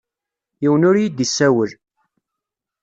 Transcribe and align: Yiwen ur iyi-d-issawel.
Yiwen 0.63 0.87
ur 0.89 0.95
iyi-d-issawel. 0.97 1.71